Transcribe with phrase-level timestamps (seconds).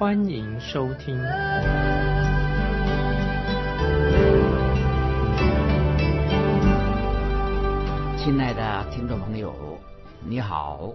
[0.00, 1.14] 欢迎收听。
[8.16, 9.78] 亲爱的听众朋友，
[10.26, 10.94] 你好，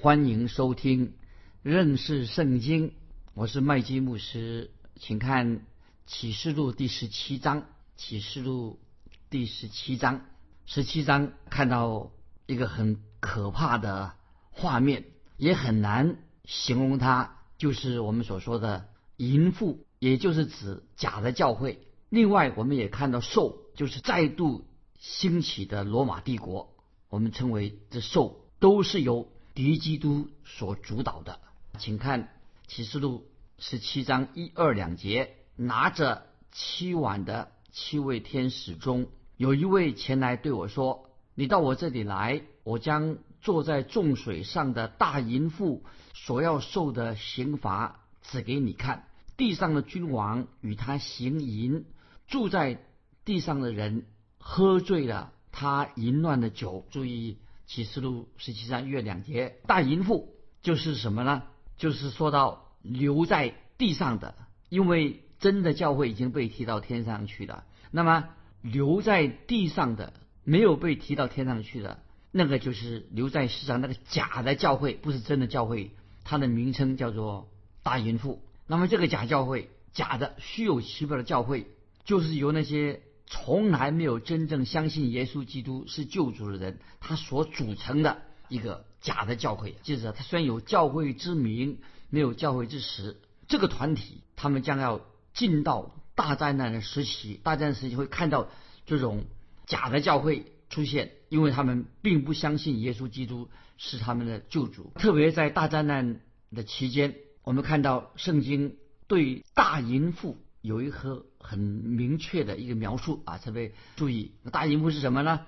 [0.00, 1.12] 欢迎收听
[1.60, 2.94] 认识圣经。
[3.34, 5.60] 我是麦基牧师，请看
[6.06, 7.64] 启示录第十七章。
[7.98, 8.80] 启示录
[9.28, 10.22] 第十七章，
[10.64, 12.12] 十七章看到
[12.46, 14.14] 一个很可怕的
[14.50, 15.04] 画面，
[15.36, 21.86] 也很难形容它，就是我们所说的淫妇，也就是指假的教会。
[22.08, 24.64] 另外，我们也看到兽，就是再度
[24.98, 26.72] 兴起的罗马帝国。
[27.10, 31.40] 我们称为这兽，都是由敌基督所主导的。
[31.78, 32.30] 请看
[32.66, 33.26] 启示录
[33.58, 37.52] 十七章一二两节，拿着七碗的。
[37.70, 49.04] 七位天使中有一位前来对我说：“你到我这里来，我将坐在众水上的大淫妇所要受的刑罚指给你看。
[49.36, 51.84] 地上的君王与他行淫，
[52.26, 52.82] 住在
[53.24, 54.06] 地上的人
[54.38, 61.42] 喝醉了他淫乱的酒。”注意启示录十七章月两节，大淫妇就是什么呢？
[61.76, 64.34] 就是说到留在地上的，
[64.68, 65.22] 因为。
[65.38, 75.92] 真的教会已经被提到天上去了，那么留在地上的没有被提到天上去的，那个就是留在世上那个假的教会，不是真的教会。
[76.24, 77.48] 它的名称叫做
[77.82, 78.42] 大淫妇。
[78.66, 81.66] 那么这个假教会、假的虚有其表的教会，
[82.04, 89.76] 就是由那些从来没有真正相信耶稣基督是救主的人，他所组成的一个假的教会。
[89.82, 91.78] 记着，他虽然有教会之名，
[92.10, 93.20] 没有教会之实。
[93.46, 95.00] 这个团体，他们将要。
[95.34, 98.48] 进到大灾难的时期，大灾难时期会看到
[98.86, 99.26] 这种
[99.66, 104.92] 假的教会出现，因为他们并不相信耶稣基督是他们的救主。
[104.96, 115.40] 特别在大灾难的期间，我们看到圣经对大淫妇有一个很明确的一个描述啊，特别注意，大淫妇是什么呢？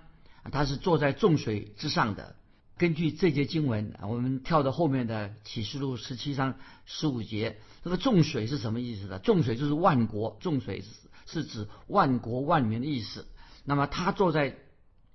[0.51, 2.37] 他是坐在众水之上的。
[2.79, 6.55] 根据这节经文，我们跳到后面的启示录十七章
[6.87, 9.19] 十五节，这个众水是什么意思呢？
[9.19, 10.83] 众水就是万国，众水
[11.27, 13.27] 是指万国万民的意思。
[13.67, 14.57] 那么他坐在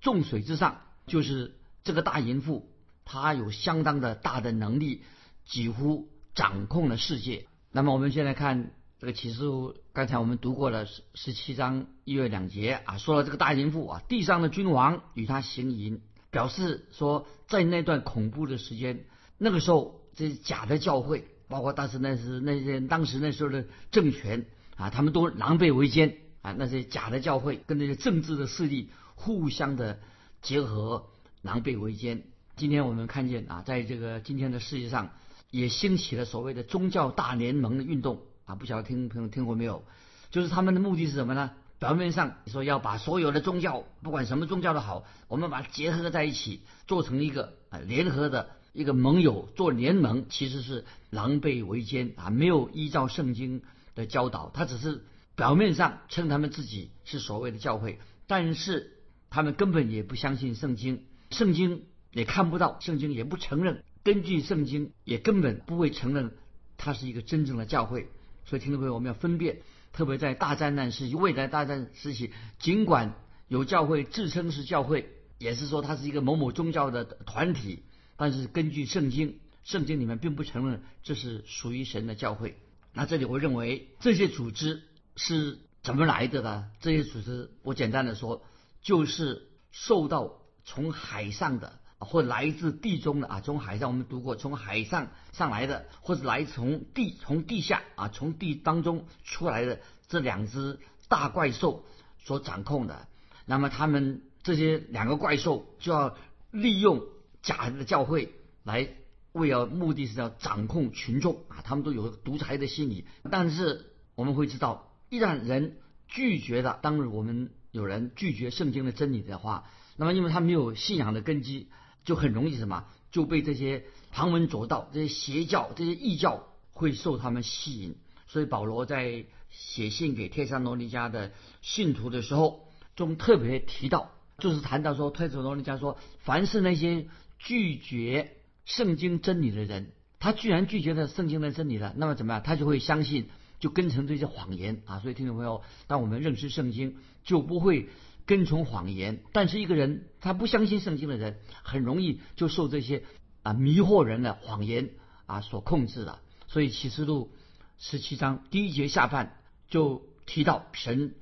[0.00, 2.68] 众水之上，就是这个大淫妇，
[3.04, 5.02] 她有相当的大的能力，
[5.44, 7.46] 几乎掌控了世界。
[7.72, 16.00] 那么我们现在看这个启示录，刚才我们读过了十十七章一月两节啊，说了这个大淫妇啊，地上的君王与他行淫。
[16.28, 19.06] 表示说，在那段恐怖的时间，
[19.38, 26.54] 那个时候这假的教会，包括当时那是那些当时那时候的政权啊，他们都狼狈为奸啊。
[26.56, 29.98] 那些假的教会跟那些政治的势力互相的
[30.42, 31.06] 结合，
[31.42, 32.22] 狼狈为奸。
[32.56, 35.10] 今天我们看见啊，在这个今天的世界上，
[35.50, 38.54] 也兴起了所谓的宗教大联盟的运动啊。
[38.54, 39.84] 不晓得听朋友听过没有？
[40.30, 41.50] 就是他们的目的是什么呢？
[41.78, 53.60] 表面上说要把所有的宗教，不管什么宗教都好，我们把它结合在一起，做成一个啊联合的一个盟友，做联盟，其实是狼狈为奸啊，没有依照圣经
[53.94, 55.04] 的教导，他只是
[55.36, 58.98] 表面上称他们自己是所谓的教会，但是
[59.30, 66.32] 他们根本也不相信圣经，圣经也看不到，圣经也不承认，根据圣经也根本不会承认
[66.78, 68.08] 它是一个真正的教会，
[68.46, 69.58] 所以听众朋友，我们要分辨。
[69.92, 73.14] 特别在大灾难时期、未来大战时期，尽管
[73.48, 75.08] 有教会自称是教会，
[75.38, 77.82] 也是说它是一个某某宗教的团体，
[78.18, 82.58] 但是根据圣经，圣经里面并不承认这是属于神的教会。
[82.92, 84.82] 那这里我认为这些组织
[85.16, 86.70] 是怎么来的呢？
[86.80, 88.42] 这些组织我简单的说，
[88.80, 91.80] 就是受到从海上的。
[91.98, 100.78] 或来自地中的啊，从海上我们读过，从海上上来的，或者来从地从地下啊，从地当中出来的这两只
[101.08, 101.86] 大怪兽
[102.18, 103.08] 所掌控的。
[103.46, 106.18] 那么他们这些两个怪兽就要
[106.50, 107.02] 利用
[107.40, 108.90] 假的教会来
[109.32, 113.06] 为了目的是要掌控群众啊，他们都有独裁的心理。
[113.30, 115.76] 但是我们会知道，一旦人
[116.08, 119.64] 拒绝了，当我们有人拒绝圣经的真理的话，
[119.96, 121.68] 那么因为他没有信仰的根基。
[122.04, 123.82] 就很容易什么就被这些
[124.12, 127.96] 旁门左道、这些邪教、这些异教会受他们吸引。
[128.28, 131.32] 所以保罗在写信给帖撒罗尼迦的
[131.62, 137.08] 信徒的时候，中特别提到，就是谈到说，帖撒罗尼迦说，凡是那些
[137.40, 142.42] 拒绝圣经真理的人，他居然拒绝了圣经的真理了，那么怎么样？
[142.44, 145.00] 他就会相信，就跟从这些谎言啊。
[145.00, 147.88] 所以听众朋友，当我们认识圣经，就不会
[148.26, 149.22] 跟从谎言。
[149.32, 153.04] 但是一个人他不相信圣经的人，很容易就受这些
[153.42, 154.90] 啊迷惑人的谎言
[155.26, 156.20] 啊所控制了。
[156.48, 157.32] 所以启示录
[157.78, 159.36] 十七章第一节下半
[159.68, 161.14] 就提到神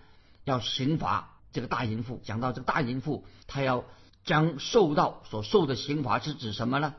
[0.44, 3.84] 要刑罚这个大淫妇，讲到这个大淫妇，他要
[4.24, 6.94] 将受到所受的刑罚是指什么呢？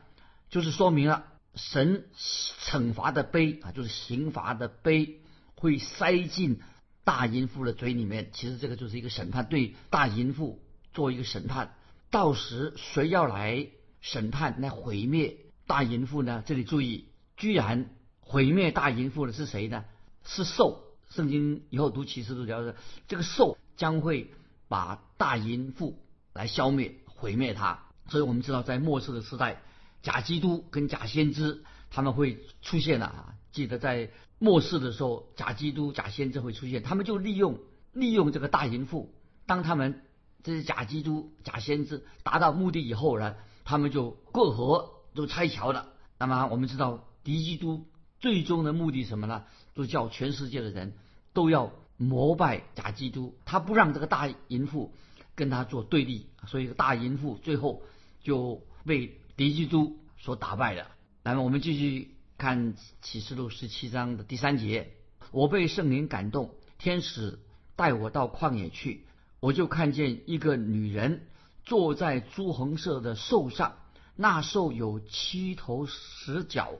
[0.49, 5.19] 就是说明了神惩罚的悲啊，就是刑罚的悲
[5.55, 6.59] 会塞进
[7.03, 8.29] 大淫妇的嘴里面。
[8.33, 10.61] 其实这个就是一个审判，对大淫妇
[10.93, 11.75] 做一个审判。
[12.11, 13.67] 到时谁要来
[14.01, 15.37] 审判、来毁灭
[15.67, 16.43] 大淫妇呢？
[16.45, 17.89] 这里注意，居然。
[18.27, 19.85] 毁灭大淫妇的是谁呢？
[20.23, 20.81] 是兽。
[21.11, 22.75] 圣经以后读启示录，就是
[23.07, 24.31] 这个兽将会
[24.67, 26.03] 把大淫妇
[26.33, 27.83] 来消灭、毁灭它。
[28.09, 29.61] 所以我们知道，在末世的时代，
[30.01, 33.35] 假基督跟假先知他们会出现了啊。
[33.51, 34.09] 记得在
[34.39, 37.59] 末世的时候，假基督、假先知会出现，他们就利用
[37.93, 39.13] 利用这个大淫妇。
[39.45, 40.01] 当他们
[40.43, 45.87] 这些假基督、假先知达到目的以后呢，他们就过河都拆桥了。
[46.17, 47.85] 那么我们知道敌基督。
[48.17, 49.43] 最终的目的什么呢？
[49.75, 50.93] 就叫全世界的人
[51.33, 54.95] 都要膜拜假基督，他不让这个大淫妇
[55.35, 57.83] 跟他做对立，所以大淫妇最后
[58.23, 60.87] 就被敌基督所打败了。
[61.23, 64.91] 那么我们继续看启示录十七章的第三节，
[65.31, 67.39] 我被圣灵感动，天使
[67.75, 69.05] 带我到旷野去，
[69.39, 71.27] 我就看见一个女人
[71.63, 73.77] 坐在朱红色的兽上，
[74.15, 76.73] 那兽有七头十角。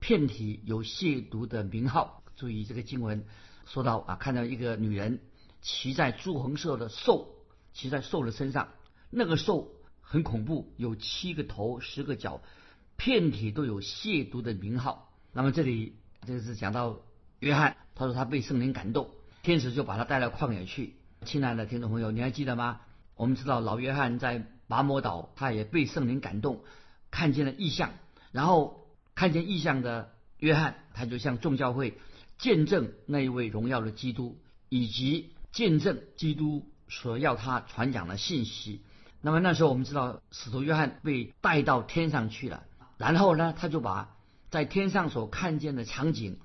[0.00, 2.22] 片体有亵渎的名号。
[2.36, 3.24] 注意这个经文
[3.66, 5.18] 说到啊，看到一个女人
[5.60, 7.34] 骑在朱红色的兽，
[7.72, 8.68] 骑在兽的身上。
[9.10, 12.42] 那个兽很恐怖，有七个头，十个脚，
[12.98, 15.10] 片体都有亵渎的名号。
[15.32, 15.94] 那么这里
[16.26, 16.98] 这个是讲到
[17.38, 19.08] 约翰，他说他被圣灵感动，
[19.42, 20.96] 天使就把他带到旷野去。
[21.24, 22.80] 亲爱的听众朋友，你还记得吗？
[23.16, 26.60] 我们知道老约翰在拔摩岛，他也被圣灵感动，
[27.10, 27.92] 看见了异象，
[28.32, 28.84] 然后。
[29.18, 31.98] 看见异象的约翰，他就向众教会
[32.38, 38.80] 见证那一位荣耀的基督，以及见证基督所要他传讲的信息。
[39.20, 42.62] 那么那时候我们知道，使徒约翰被带到天上去了，
[42.98, 44.14] 然后呢，他就把
[44.50, 46.38] 在天上所看见的场景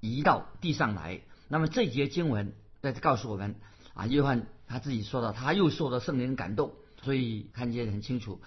[0.00, 1.20] 移到地上来。
[1.46, 3.54] 那么这节经文在告诉我们
[3.94, 8.40] 啊，约翰他自己说到，他又受到圣灵感动，所以看见很清楚，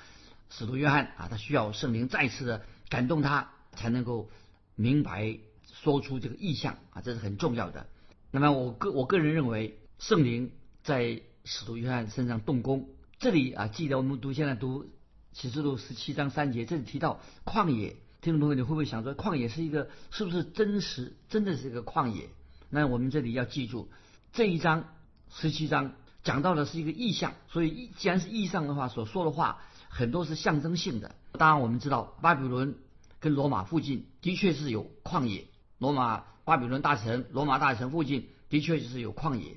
[0.50, 3.52] 使徒约翰啊，他需要圣灵再次的感动他。
[3.76, 4.30] 才能够
[4.76, 7.88] 明白说出这个意象啊，这是很重要的。
[8.30, 10.52] 那么我个我个人认为，圣灵
[10.84, 12.88] 在使徒约翰身上动工。
[13.18, 14.86] 这里啊，记得我们读现在读
[15.34, 17.96] 启示录十七章三节，这里提到旷野。
[18.22, 21.14] 听众朋友，你会不会想说，旷野是一个是不是真实？
[21.30, 22.30] 真的是一个旷野？
[22.70, 23.90] 那我们这里要记住，
[24.32, 24.86] 这一章
[25.30, 25.94] 十七章
[26.24, 29.60] 讲到的是一个意象，所以既然是意象的话，所说的话
[29.90, 31.16] 很多是象征性的。
[31.34, 32.76] 当然，我们知道巴比伦。
[33.20, 35.46] 跟罗马附近的确是有旷野，
[35.78, 39.56] 罗马巴比伦大城，罗马大城附近的确就是有旷野。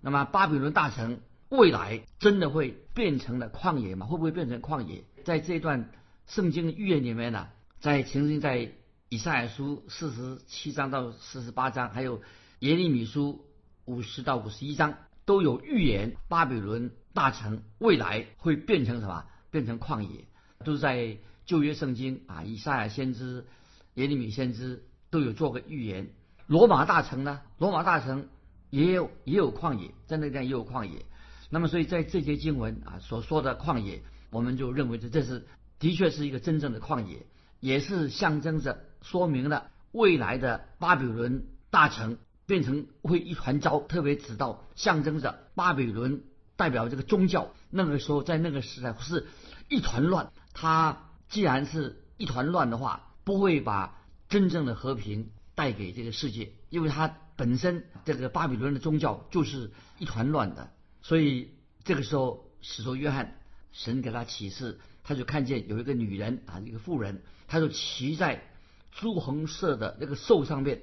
[0.00, 1.18] 那么巴比伦大城
[1.48, 4.06] 未来真的会变成了旷野吗？
[4.06, 5.02] 会不会变成旷野？
[5.28, 5.90] 在这段
[6.26, 7.48] 圣经预言里面呢，
[7.80, 8.72] 在曾经在
[9.10, 12.22] 以赛亚书四十七章到四十八章，还有
[12.60, 13.44] 耶利米书
[13.84, 14.94] 五十到五十一章，
[15.26, 19.26] 都有预言巴比伦大城未来会变成什么？
[19.50, 20.24] 变成旷野，
[20.64, 21.18] 都在。
[21.44, 23.46] 旧约圣经啊，以赛亚先知、
[23.94, 26.10] 耶利米先知都有做个预言。
[26.46, 28.28] 罗马大城呢，罗马大城
[28.68, 31.06] 也有也有旷野，在那个地方也有旷野。
[31.48, 35.46] 那么，所以在这些经文啊所说的旷野，我们就认为这这是
[35.78, 37.26] 的确是一个真正的旷野，
[37.60, 46.22] 也是象征着说明了未来的巴比伦大城变成会一团糟，特别指到象征着巴比伦
[46.56, 47.52] 代表这个宗教。
[47.70, 49.26] 那个时候在那个时代是
[49.68, 51.04] 一团乱，它。
[51.28, 60.72] 既然是一团乱的话，不会把真正的和平带给这个世界，因为它本身这个巴比伦的宗教就是一团乱的。
[61.02, 61.50] 所以
[61.84, 63.36] 这个时候，使徒约翰
[63.72, 68.52] 神给他启示，他就看见有一个女人啊，一个妇人，她就骑在
[68.92, 70.82] 朱红色的那个兽上面。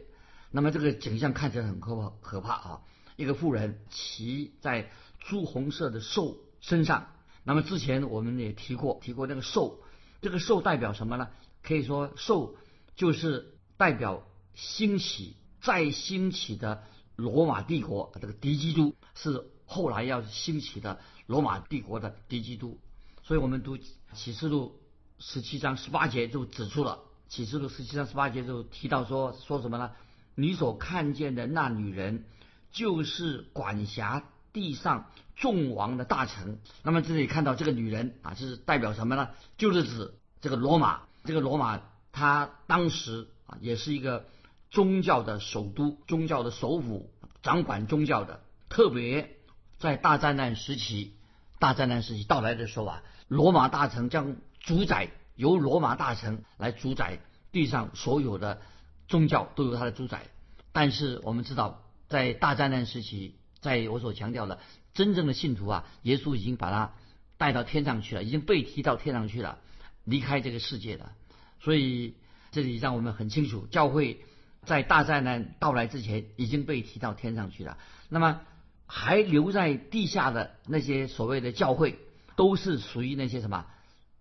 [0.52, 2.82] 那么这个景象看起来很可怕，可怕啊！
[3.18, 4.90] 一个妇人骑在
[5.20, 7.12] 朱红色的兽身上。
[7.44, 9.82] 那么之前我们也提过，提过那个兽。
[10.22, 11.30] 这个兽代表什么呢？
[11.62, 12.56] 可以说兽
[12.96, 16.84] 就是代表兴起、再兴起的
[17.16, 22.80] 罗马帝国这个敌基督是后来要兴起的罗马帝国的敌基督。
[23.24, 23.78] 所以我们读
[24.14, 24.80] 启示录
[25.20, 29.92] 十七章十八节就指出了，启示录十七章十八节就提到说说什么呢？
[30.36, 32.26] 你所看见的那女人，
[32.72, 36.60] 就是管辖地上众王的大臣。
[36.84, 39.30] 那么这里看到这个女人啊，是代表什么呢？
[39.58, 41.02] 就是指这个罗马。
[41.24, 44.28] 这个罗马，它当时啊，也是一个
[44.70, 47.10] 宗教的首都，宗教的首府，
[47.42, 48.44] 掌管宗教的。
[48.70, 49.36] 特别
[49.80, 51.15] 在大灾难时期，
[51.60, 57.20] 大灾难时期到来的时候啊，罗马大臣将主宰，由罗马大臣来主宰
[57.52, 58.62] 地上所有的。
[59.08, 60.24] 宗教都有他的主宰，
[60.72, 64.58] 但是我们知道，在大灾难时期，在我所强调的，
[64.96, 66.94] 真正的信徒啊，耶稣已经把他
[67.38, 69.60] 带到天上去了，已经被提到天上去了，
[70.06, 71.12] 离开这个世界了。
[71.60, 72.16] 所以
[72.50, 74.26] 这里让我们很清楚，教会
[74.64, 77.78] 在大灾难到来之前已经被提到天上去了。
[78.10, 78.42] 那么
[78.86, 82.00] 还留在地下的那些所谓的教会，
[82.36, 83.66] 都是属于那些什么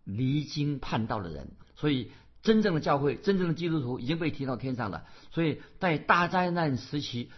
[0.04, 1.52] 离经叛道的人。
[1.76, 2.10] 所以。
[2.44, 7.30] 真正的教会，真正的基督徒已经被提到天上了，所以在大灾难时期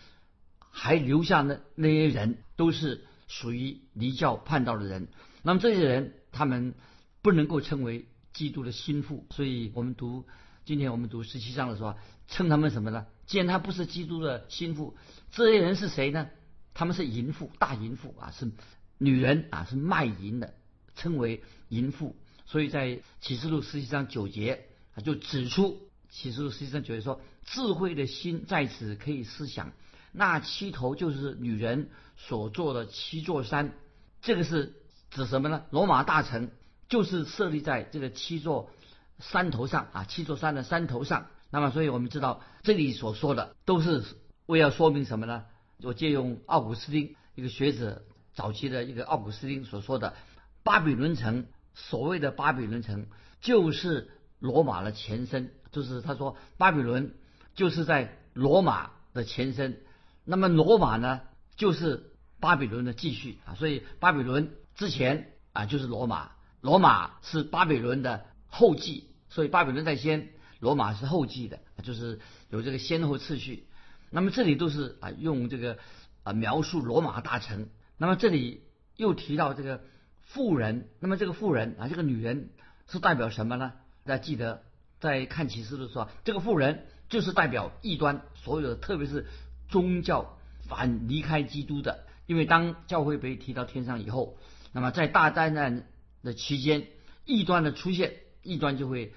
[0.72, 5.06] 还留下那那些人，都是属于离教叛道的人。
[5.44, 6.74] 那么这些人，他们
[7.22, 9.24] 不能够称为基督的心腹。
[9.30, 10.24] 所以我们读
[10.64, 11.94] 今天我们读十七章的时候，
[12.26, 13.06] 称他们什么呢？
[13.26, 14.96] 既然他不是基督的心腹，
[15.30, 16.28] 这些人是谁呢？
[16.76, 18.52] 他们是淫妇，大淫妇啊，是
[18.98, 20.54] 女人啊，是卖淫的，
[20.94, 22.14] 称为淫妇。
[22.44, 24.66] 所以在启示录十七章九节。
[24.94, 29.72] 他就指出，启示录实际上九节说，智慧的心在此可以思想，
[30.10, 33.74] 那七头就是女人所做的七座山，
[34.22, 34.72] 这个是
[35.10, 35.64] 指什么呢？
[35.68, 36.50] 罗马大城
[36.88, 38.70] 就是设立在这个七座
[39.18, 41.26] 山头上啊，七座山的山头上。
[41.50, 44.02] 那么，所以我们知道这里所说的都是
[44.46, 45.44] 为了说明什么呢？
[45.82, 48.04] 我借用奥古斯丁一个学者
[48.34, 50.14] 早期的一个奥古斯丁所说的，
[50.62, 53.06] 巴比伦城所谓的巴比伦城
[53.40, 54.10] 就是。
[54.38, 57.14] 罗马的前身，就是他说巴比伦
[57.54, 59.80] 就是在罗马的前身，
[60.26, 61.22] 那么罗马呢
[61.56, 73.66] 就是巴比伦的继续啊，所以巴比伦之前啊就是罗马，罗马是巴比伦的后继，所以巴比伦在先，罗马是后继的，就是有这个先后次序。
[74.10, 75.78] 那么这里都是啊用这个
[76.22, 78.62] 啊描述罗马大城，那么这里
[78.96, 79.82] 又提到这个
[80.22, 82.50] 妇人，那么这个妇人啊这个女人
[82.88, 83.72] 是代表什么呢？
[84.04, 84.62] 大家记得，
[85.00, 89.26] 在看启示的时候，这个妇人就是代表异端，所有的特别是
[89.68, 92.04] 宗教反离开基督的。
[92.26, 94.36] 因为当教会被提到天上以后，
[94.72, 95.86] 那么在大灾难
[96.22, 96.88] 的期间，
[97.24, 99.14] 异端的出现，异端就会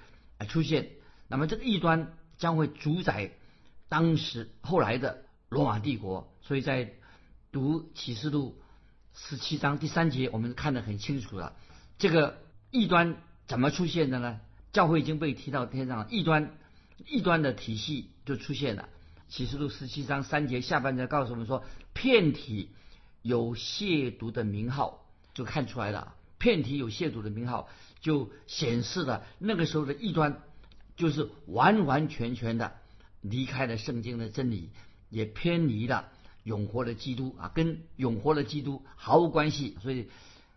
[0.48, 0.90] 出现。
[1.26, 3.32] 那么这个异端将会主宰
[3.90, 6.32] 当时后来的罗马帝国。
[6.40, 6.94] 所以在
[7.52, 8.58] 读启示录
[9.14, 11.54] 十七章第三节，我们看得很清楚了。
[11.98, 12.38] 这个
[12.70, 13.16] 异端
[13.46, 14.40] 怎么出现的呢？
[14.72, 16.56] 教会已经被提到天上了，异端
[17.06, 18.88] 异端的体系就出现了。
[19.28, 22.70] 启示录十七章三节下半节告诉我们说，片体
[23.22, 25.04] 有亵渎的名号，
[25.34, 26.14] 就看出来了。
[26.38, 27.68] 片体有亵渎的名号，
[28.00, 30.40] 就显示了那个时候的异端
[30.96, 32.72] 就是完完全全的
[33.20, 34.70] 离开了圣经的真理，
[35.08, 36.08] 也偏离了
[36.44, 39.76] 永活的基督啊，跟永活的基督毫无关系。
[39.82, 40.08] 所以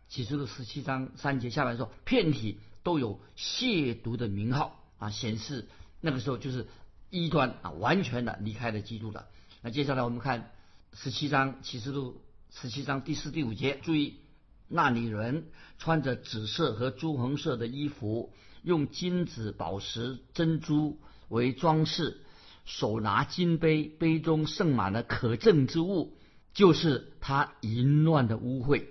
[0.09, 2.59] 启示录十七章三节下半说，片体。
[2.83, 5.69] 都有亵渎的名号啊，显示
[6.01, 6.67] 那个时候就是
[7.09, 9.29] 异端啊，完全的离开了基督了。
[9.61, 10.51] 那接下来我们看
[10.91, 14.15] 十七章启示录十七章第四、第五节，注意
[14.67, 15.45] 那里人
[15.77, 22.19] 穿着紫色和朱红色的衣服，用金子、宝石、珍珠为装饰，
[22.65, 26.17] 手拿金杯，杯中盛满了可憎之物，
[26.53, 28.85] 就是他淫乱的污秽，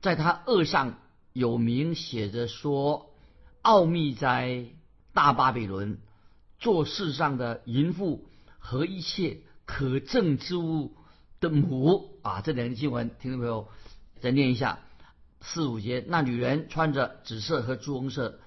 [0.00, 0.98] 在他额上
[1.32, 3.10] 有名写着说。
[3.62, 4.66] 奥秘在
[5.14, 5.96] 大巴比伦，
[6.58, 8.28] 做世上的淫妇
[8.58, 10.94] 和一切可憎之物
[11.40, 12.42] 的母啊！
[12.42, 13.68] 这两个经文，听众朋友
[14.20, 14.80] 再念一下
[15.40, 16.04] 四五节。
[16.06, 18.38] 那女人穿着紫色和朱红色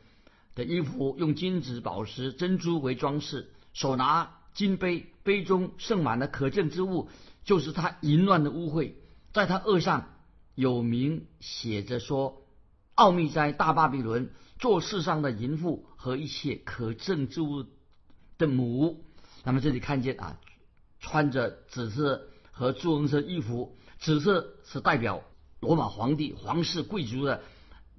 [0.54, 7.10] 的衣服，用金子、宝石、珍珠为装饰，手拿金杯，杯中盛满了可憎之物，
[7.44, 8.94] 就是他淫乱的污秽。
[9.32, 10.16] 在他额上
[10.56, 12.42] 有名写着说
[12.96, 17.64] ：“奥秘在大巴比伦。”做世上的淫妇和一切可憎之物
[18.40, 19.06] 的母，
[19.44, 20.40] 那么这里看见啊，
[21.00, 25.22] 穿着紫色和朱红色衣服，紫色是代表
[25.60, 27.44] 罗马皇帝、皇室贵族的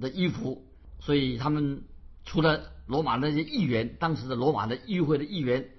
[0.00, 0.66] 的衣服，
[0.98, 1.84] 所以他们
[2.24, 5.70] 除了罗马那些议员，当时的罗马的议会的议员、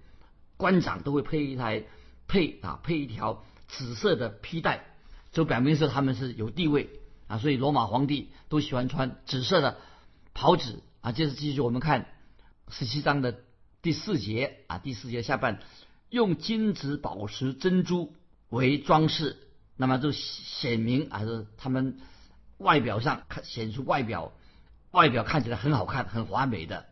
[0.60, 1.86] 官长都会配一台
[2.28, 4.84] 配啊配一条紫色的披带，
[5.32, 6.90] 就表明说他们是有地位
[7.28, 9.78] 啊，所以罗马皇帝都喜欢穿紫色的
[10.34, 11.14] 袍子啊。
[11.14, 12.08] 接着继续我们看
[12.68, 13.40] 十七章的
[13.82, 15.62] 第四节啊，第四节下半
[16.10, 18.14] 用金子、宝石、珍珠
[18.50, 19.38] 为装饰，
[19.78, 22.00] 那么就显明还是他们
[22.58, 24.34] 外表上看显出外表
[24.92, 26.86] 外表看起来很好看、很华美的。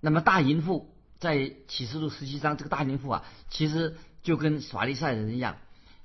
[0.00, 0.88] 那么大淫妇。
[1.22, 5.56] 在启示录十七章，这个大淫妇啊，其实就跟法利赛人一样，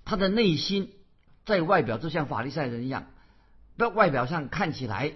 [0.06, 0.94] 他的内心
[1.44, 3.08] 在外表就像法利赛人一样，
[3.80, 5.14] 在外表上看起来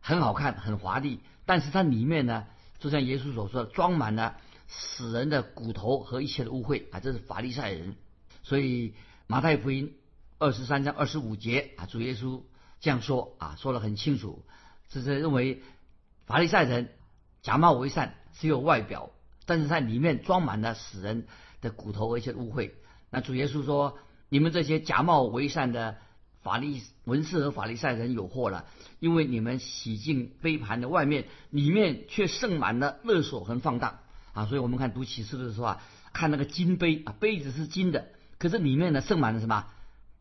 [0.00, 2.46] 很好看、很华丽，但是它里面呢，
[2.78, 7.94] 就像耶稣所说，装满了死人的骨头和一切的污秽啊，这是法利赛人。
[8.42, 8.94] 所以
[9.26, 9.94] 马太福音
[10.38, 12.40] 二十三章二十五节啊，主耶稣
[12.80, 14.42] 这样说啊，说的很清楚，
[14.88, 15.62] 这是认为
[16.24, 16.88] 法利赛人
[17.42, 19.10] 假冒为善，只有外表。
[19.46, 21.26] 但是在里面装满了死人
[21.60, 22.70] 的骨头和一些污秽。
[23.10, 25.96] 那主耶稣说：“你们这些假冒为善的
[26.42, 28.64] 法利文士和法利赛人有祸了，
[28.98, 33.98] 因为你们洗净杯盘的外面，里面却盛满了勒索和放荡
[34.32, 34.46] 啊！
[34.46, 35.82] 所以我们看读启示的时候啊，
[36.12, 38.08] 看那个金杯啊，杯子是金的，
[38.38, 39.66] 可是里面呢盛满了什么？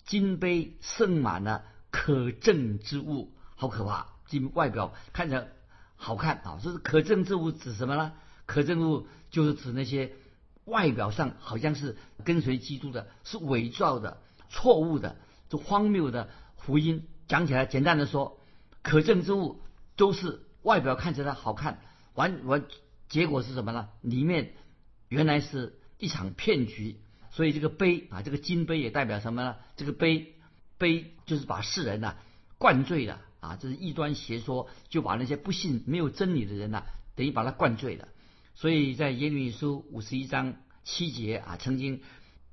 [0.06, 4.08] 金杯盛满了可憎之物，好可怕！
[4.28, 5.48] 金外表看着
[5.96, 8.12] 好看啊，这是可憎之物指什么呢？
[8.52, 10.12] 可憎物就是指那些
[10.66, 14.18] 外表上好像是跟随基督的，是伪造的、
[14.50, 15.16] 错误的、
[15.48, 17.08] 这荒谬的福音。
[17.30, 18.42] 讲起来简单的说，
[18.82, 19.62] 可憎之物
[19.96, 21.80] 都是外表看起来好看，
[22.14, 22.66] 完完
[23.08, 23.88] 结果是什么呢？
[24.02, 24.52] 里面
[25.08, 26.98] 原来是一场骗局。
[27.32, 29.56] 所以这个杯啊，这个金杯也代表什么呢？
[29.78, 30.36] 这个杯
[30.78, 32.18] 杯就是把世人呐
[32.58, 36.84] 灌醉了啊，这是异端邪说，就把那些不信、没有真理的人呐，
[37.16, 38.10] 等于把他灌醉了。
[38.62, 40.54] 所以在耶利米书五十一章
[40.84, 42.00] 七节啊，曾经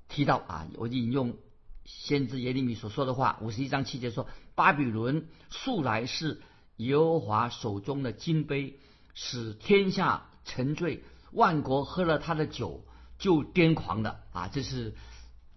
[0.09, 1.37] 提到啊，我引用
[1.85, 6.41] 先知耶利米所说的话，五十一章七节说：“巴比伦素来是
[6.79, 8.79] 耶和华手中的金杯，
[9.13, 12.87] 使天下沉醉，万国喝了他的酒
[13.19, 14.95] 就癫狂的啊！”这是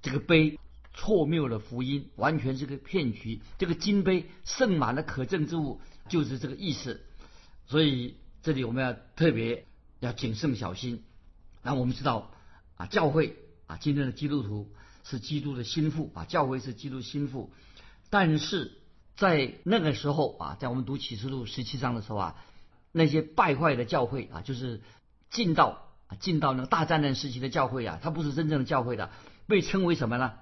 [0.01, 0.59] 这个杯
[0.93, 3.39] 错谬了福音，完全是个骗局。
[3.57, 7.05] 这个金杯盛满了可憎之物，就是这个意思。
[7.67, 9.65] 所以这里我们要特别。
[10.01, 11.05] 要谨慎小心。
[11.63, 12.31] 那我们知道
[12.75, 13.37] 啊，教会
[13.67, 14.69] 啊，今天的基督徒
[15.05, 17.53] 是基督的心腹啊，教会是基督心腹。
[18.09, 18.77] 但是
[19.15, 22.35] 在那个时候啊，在我们读启示录十七章的时候啊，
[22.91, 24.81] 那些败坏的教会啊，就是
[25.29, 29.11] 进到进到那个大战乱时期的教会啊，它不是真正的教会的，
[29.47, 30.33] 被称为什么呢？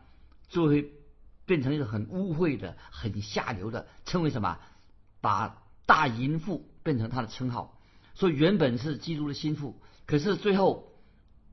[0.48, 0.90] 就会
[1.46, 4.58] 变成一个很污秽的、很下流的，称为什么？
[5.22, 7.79] 把大淫妇变成他的称号。
[8.20, 10.92] 所以原本是基督的心腹，可是最后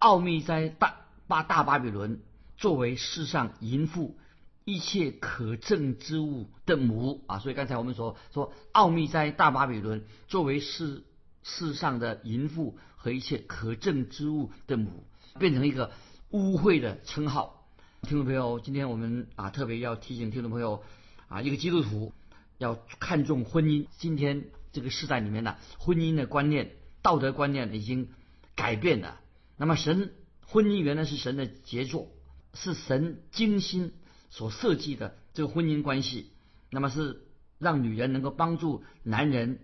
[0.00, 0.96] 奥秘在大
[1.28, 2.20] 巴大巴比伦
[2.56, 4.18] 作为世上淫妇
[4.64, 11.04] 一切可憎之物的母啊，所以刚才我们说说奥秘在大巴比伦作为世
[11.44, 15.04] 世上的淫妇和一切可憎之物的母，
[15.38, 15.92] 变成一个
[16.30, 17.64] 污秽的称号。
[18.02, 20.82] 听众朋友，今天我们啊特别要提醒听众朋友
[21.28, 22.12] 啊，一个基督徒
[22.58, 23.86] 要看重婚姻。
[23.98, 24.46] 今天。
[24.76, 28.10] 这个时代里面呢，婚姻的观念、道德观念已经
[28.54, 29.18] 改变了。
[29.56, 30.12] 那么，神
[30.46, 32.12] 婚姻原来是神的杰作，
[32.52, 33.94] 是神精心
[34.28, 36.30] 所设计的这个婚姻关系。
[36.68, 37.22] 那么是
[37.58, 39.60] 让女人能够帮助男人，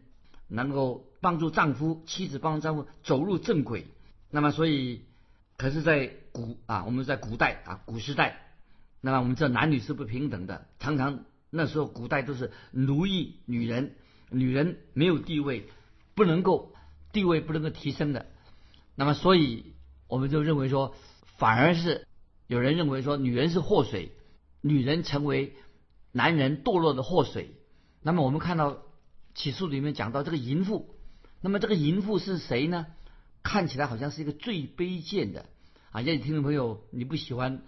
[0.49, 3.89] 能够帮助丈夫、妻子帮助丈夫走入正轨。
[4.31, 5.03] 那么，所以，
[5.59, 8.55] 可是，在古啊，我们在古代啊，古时代，
[9.03, 13.95] 那么我们知道男女是不平等的，常常那时候古代都是奴役女人。
[14.33, 15.69] 女人没有地位，
[16.15, 16.73] 不能够
[17.13, 18.27] 地位不能够提升的，
[18.95, 19.75] 那么所以
[20.09, 20.95] 我们就认为说，
[21.37, 22.07] 反而是
[22.47, 24.13] 有人认为说，女人是祸水，
[24.61, 25.55] 女人成为
[26.11, 27.57] 男人堕落的祸水。
[28.03, 28.83] 那么我们看到
[29.35, 30.95] 起诉里面讲到这个淫妇，
[31.41, 32.87] 那么这个淫妇是谁呢？
[33.43, 35.47] 看起来好像是一个最卑贱的
[35.91, 36.01] 啊！
[36.01, 37.63] 也许听众朋友你不喜欢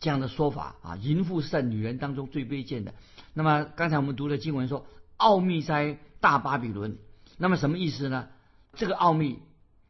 [0.00, 2.94] 这样的说法啊，淫妇是在女人当中最卑贱的。
[3.32, 4.86] 那么刚才我们读的经文说。
[5.16, 6.98] 奥秘在大巴比伦，
[7.38, 8.28] 那么什么意思呢？
[8.74, 9.40] 这个奥秘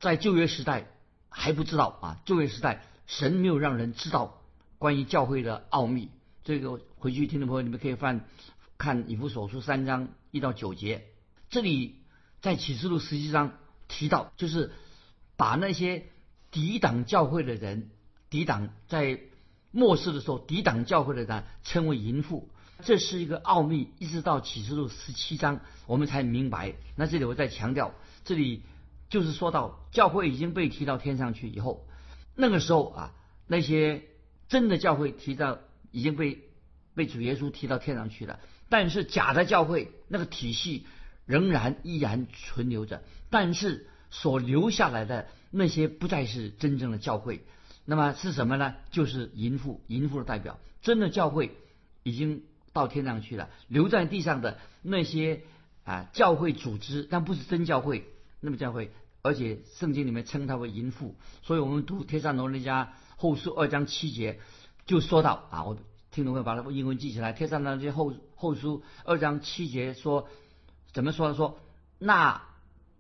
[0.01, 0.87] 在旧约时代
[1.29, 4.43] 还不知道啊，旧约时代神没有让人知道
[4.79, 6.11] 关于教会的奥秘。
[6.43, 8.27] 这个回去听众朋友你们可以翻
[8.77, 11.07] 看以弗所书三章一到九节，
[11.49, 12.03] 这里
[12.43, 13.53] 在启示录十七章
[13.89, 14.73] 提到，就是
[15.37, 16.07] 把那些
[16.51, 17.91] 抵挡教会的人，
[18.29, 19.21] 抵挡在
[19.71, 22.51] 末世的时候抵挡教会的人称为淫妇。
[22.85, 26.75] 这是一个奥秘，一直到启示录十七章，我们才明白。
[26.97, 27.94] 那这里我再强调，
[28.25, 28.62] 这里
[29.09, 31.87] 就是说到教会已经被提到天上去以后，
[32.35, 33.12] 那个时候啊，
[33.47, 34.03] 那些
[34.49, 35.59] 真的教会提到
[35.90, 36.42] 已经被
[36.94, 40.87] 被主耶稣提到天上去了，但是假的教会那个体系
[41.27, 47.44] 仍然依然存留着，但是所留下来的那些不再是真正的教会，
[47.85, 48.75] 那么是什么呢？
[48.90, 50.59] 就是淫妇，淫妇的代表。
[50.83, 51.57] 真的教会
[52.03, 52.42] 已经
[52.75, 55.45] 到天上去了，留在地上的那些
[55.85, 58.05] 啊教会组织，但不是真教会，
[58.41, 64.41] 那么教会，而且圣经里面称它为淫妇，所以我们读《帖撒罗那家后书》二章七节
[64.85, 65.79] 就说到啊，我
[66.11, 70.29] 听众会把它英文记起来，《帖撒罗尼迦后后书》二章七节说
[70.93, 71.33] 怎么说？
[71.33, 71.61] 说
[71.99, 72.43] 那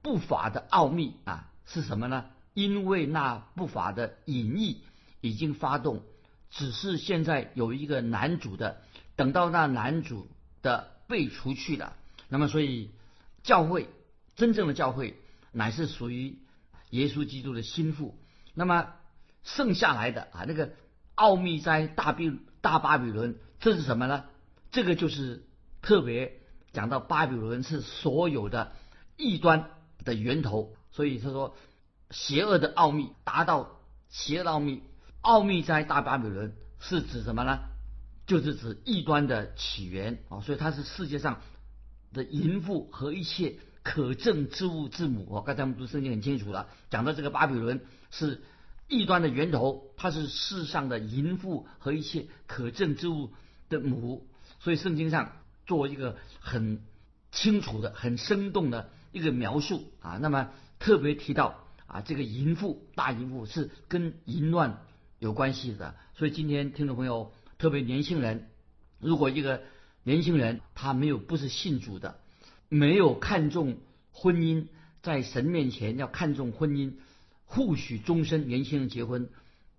[0.00, 2.26] 不法的奥秘啊是什么呢？
[2.54, 4.82] 因为那不法的隐逸
[5.20, 6.02] 已经发动。
[6.50, 8.80] 只是现在有一个男主的，
[9.16, 10.28] 等到那男主
[10.62, 11.94] 的被除去了，
[12.28, 12.90] 那么所以
[13.42, 13.88] 教会
[14.36, 15.16] 真正的教会
[15.52, 16.38] 乃是属于
[16.90, 18.18] 耶稣基督的心腹。
[18.54, 18.92] 那么
[19.42, 20.72] 剩下来的啊，那个
[21.14, 24.24] 奥秘在大比大巴比伦，这是什么呢？
[24.70, 25.44] 这个就是
[25.82, 26.40] 特别
[26.72, 28.72] 讲到巴比伦是所有的
[29.16, 29.70] 异端
[30.04, 30.74] 的源头。
[30.90, 31.56] 所以他说，
[32.10, 34.82] 邪恶的奥秘达到邪恶的奥秘。
[35.20, 37.60] 奥秘在大巴比伦是指什么呢？
[38.26, 41.40] 就是指异端的起源啊，所以它是世界上
[42.12, 45.26] 的淫妇和一切可证之物之母。
[45.30, 48.42] 哦，刚才我们读圣经很清楚了，讲到这个巴比伦是
[48.88, 53.32] 异端的源头，它是世上的淫妇和一切可证之物
[53.68, 54.26] 的母。
[54.60, 55.32] 所以圣经上
[55.66, 56.82] 做一个很
[57.30, 60.18] 清楚的、很生动的一个描述啊。
[60.20, 64.80] 那么特别提到啊，这个淫妇大淫妇是跟淫乱。
[65.20, 67.32] 有关系的，所以今天听众朋友，
[67.64, 68.50] 特别年轻人，
[68.98, 69.62] 如果一个
[70.02, 72.20] 年轻人他没有不是信主的，
[72.68, 73.78] 没有看重
[74.12, 74.66] 婚姻，
[75.00, 76.96] 在神面前要看重婚姻，
[77.46, 79.30] 互许终身，年轻人结婚，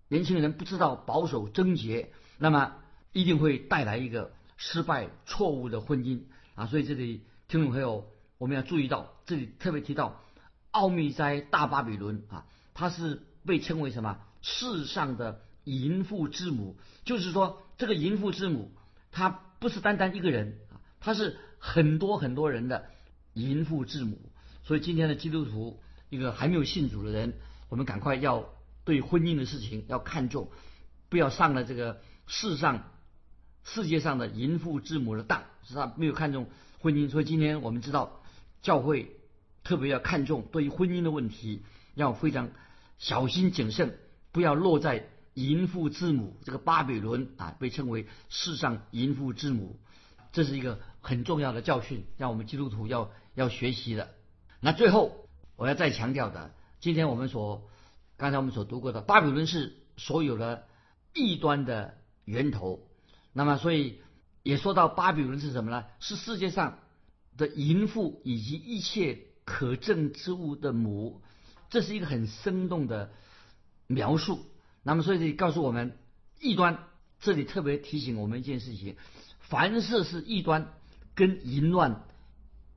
[0.07, 2.73] 年轻人不知道保守贞洁，那么
[3.11, 6.21] 一定会带来一个失败错误的婚姻
[6.55, 6.65] 啊！
[6.65, 10.23] 所以这里听众朋友，我们要注意到，这里特别提到
[10.71, 14.17] 奥秘在大巴比伦啊，它是被称为什么？
[14.41, 18.71] 世上的淫妇之母，就是说，这个淫妇之母，
[19.11, 22.85] 她不是单单一个人啊，她是很多很多人的
[23.33, 24.17] 淫妇之母。
[24.63, 27.33] 所以今天的基督徒，一个还没有信主的人，
[27.69, 28.49] 我们赶快要
[28.83, 30.49] 对婚姻的事情要看重，
[31.09, 32.91] 不要上了这个世上
[33.63, 36.47] 世界上的淫妇之母的当，是他没有看重
[36.79, 37.09] 婚姻。
[37.09, 38.23] 所以今天我们知道，
[38.61, 39.15] 教会
[39.63, 41.63] 特别要看重对于婚姻的问题，
[41.95, 42.51] 要非常
[42.99, 43.97] 小心谨慎。
[44.31, 49.79] 不要落在淫妇之母这个巴比伦啊，被称为世上淫妇之母，
[50.31, 54.09] 这是一个很重要的教训，让我们基督徒要要学习的。
[54.59, 57.69] 那最后我要再强调的，今天我们所
[58.17, 60.67] 刚才我们所读过的，巴比伦是所有的
[61.13, 61.95] 异端的
[62.25, 62.87] 源头。
[63.31, 64.01] 那么，所以
[64.41, 65.85] 也说到巴比伦是什么呢？
[65.99, 66.79] 是世界上
[67.37, 71.21] 的淫妇以及一切可证之物的母。
[71.69, 73.11] 这是一个很生动的。
[73.87, 74.43] 描述，
[74.87, 75.97] 那么所以这里告诉我们，
[76.39, 76.77] 异端
[77.19, 78.97] 这里特别提醒我们一件事情：
[79.39, 80.71] 凡事是异端，
[81.15, 82.03] 跟淫乱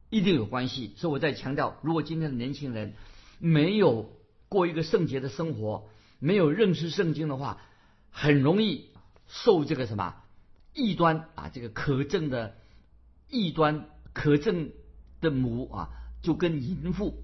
[0.09, 0.95] 一定有关系。
[0.97, 2.95] 所以我在强调，如果今天的年轻人
[3.39, 4.11] 没有
[4.49, 7.61] 过一个圣洁的生活，没有认识圣经的话，
[8.11, 8.87] 很容易
[9.27, 10.17] 受这个什么
[10.73, 12.57] 异端啊，这个可证的
[13.29, 14.71] 异端可证
[15.21, 15.91] 的母啊，
[16.23, 17.23] 就跟淫妇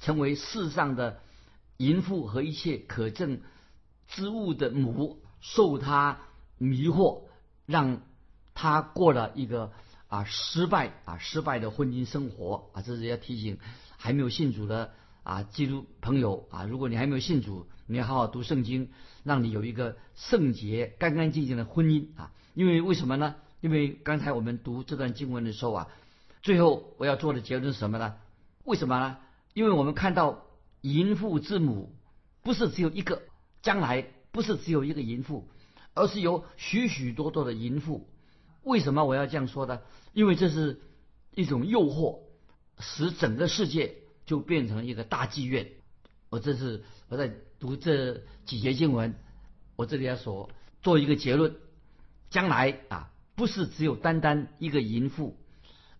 [0.00, 1.20] 成为世上的。
[1.78, 3.42] 淫妇和一切可证
[4.08, 6.18] 之物的母受他
[6.58, 7.22] 迷惑，
[7.66, 8.00] 让
[8.54, 9.72] 他过了一个
[10.08, 13.58] 啊失败啊失败的婚姻生活啊，这是要提醒
[13.96, 14.92] 还没有信主的
[15.22, 18.90] 啊基督朋友啊，如果你还没有信主，你要好好读圣经，
[19.24, 22.32] 让你有一个圣洁干干净净的婚姻啊。
[22.54, 23.34] 因为为什么呢？
[23.60, 25.88] 因为刚才我们读这段经文的时候啊，
[26.42, 28.14] 最后我要做的结论是什么呢？
[28.64, 29.18] 为什么呢？
[29.54, 30.42] 因为我们看到。
[30.82, 31.96] 淫妇之母
[32.42, 33.22] 不是只有一个，
[33.66, 35.48] 将来不是只有一个淫妇，
[35.92, 38.08] 而是有许许多多的淫妇。
[38.62, 39.80] 为什么我要这样说呢？
[40.12, 40.80] 因为这是
[41.34, 42.20] 一种诱惑，
[42.78, 45.72] 使整个世界就变成一个大妓院。
[46.30, 49.16] 我这是我在读这几节经文，
[49.74, 50.48] 我这里要说
[50.80, 51.56] 做一个结论：
[52.30, 55.36] 将来啊，不是只有单单一个淫妇，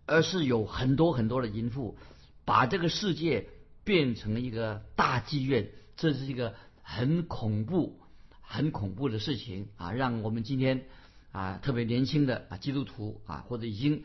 [0.07, 1.99] 而是有很多很多的淫妇，
[2.45, 3.49] 把这个世界。
[3.87, 6.57] 变成一个大妓院，这是一个
[6.89, 7.99] 很恐怖、
[8.41, 9.91] 很恐怖的事情啊！
[9.91, 10.85] 让我们今天
[11.33, 14.05] 啊，特别年轻的啊基督徒啊，或者已经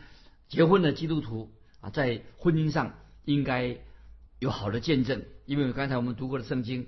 [0.49, 3.77] 结婚的基督徒啊，在婚姻上应该
[4.39, 5.23] 有好的见证。
[5.45, 6.87] 因为刚才我们读过的圣经，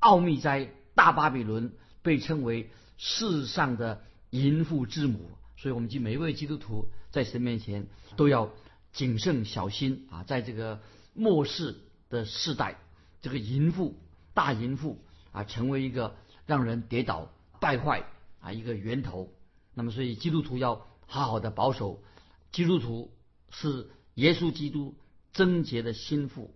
[0.00, 1.72] 奥秘在大巴比伦
[2.02, 5.30] 被称为世上的淫妇之母。
[5.56, 8.50] 所以，我们今每一位基督徒在神面前都要
[8.92, 10.24] 谨慎小心啊！
[10.24, 10.80] 在这个
[11.14, 11.76] 末世
[12.10, 12.76] 的世代，
[13.22, 13.96] 这个淫妇、
[14.34, 14.98] 大淫妇
[15.38, 18.04] 啊，成为一个让人跌倒、败坏
[18.40, 19.32] 啊一个源头。
[19.72, 22.02] 那么，所以基督徒要好好的保守。
[22.50, 23.14] 基督徒
[23.50, 24.96] 是耶稣基督
[25.32, 26.52] 贞洁的心腹，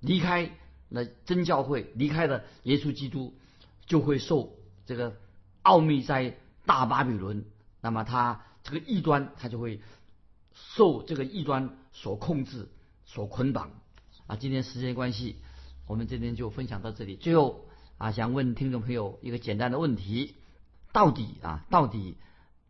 [0.00, 0.50] 离开
[0.88, 3.38] 了真教会，离开了耶稣基督，
[3.86, 5.16] 就会受这个
[5.62, 7.44] 奥秘在大巴比伦。
[7.80, 9.80] 那么他这个异端，他就会
[10.52, 12.68] 受这个异端所控制、
[13.04, 13.70] 所捆绑
[14.26, 14.34] 啊。
[14.34, 15.36] 今天时间关系，
[15.86, 17.14] 我们今天就分享到这里。
[17.14, 17.65] 最后
[17.98, 20.34] 啊，想问听众朋友一个简单的问题：
[20.92, 22.18] 到底啊，到底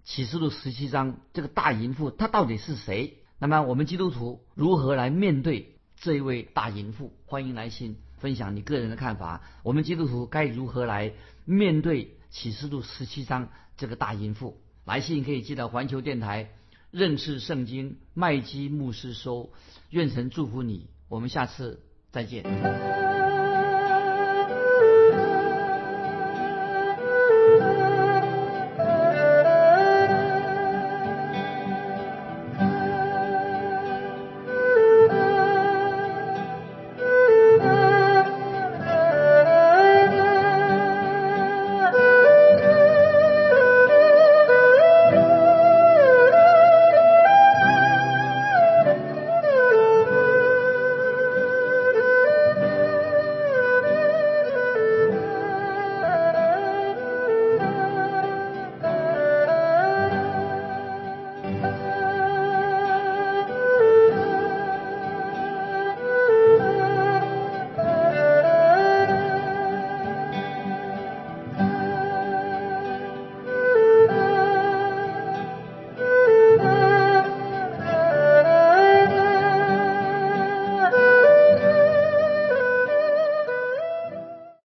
[0.05, 3.19] 启示录十七章这个大淫妇，她到底是谁？
[3.39, 7.13] 那么我们基督徒如何来面对这一位大淫妇？
[7.27, 9.43] 欢迎来信分享你个人的看法。
[9.63, 11.13] 我们基督徒该如何来
[11.45, 14.57] 面对启示录十七章这个大淫妇？
[14.85, 16.51] 来信可以寄到环球电台
[16.93, 19.51] 认识圣经麦基牧师收，
[19.91, 23.26] 愿神祝福你，我们下次再见。